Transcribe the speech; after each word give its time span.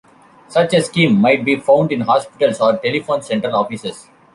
Such 0.47 0.73
a 0.73 0.81
scheme 0.81 1.21
might 1.21 1.45
be 1.45 1.57
found 1.57 1.91
in 1.91 2.01
hospitals 2.01 2.59
or 2.59 2.75
telephone 2.77 3.21
central 3.21 3.55
offices. 3.55 4.09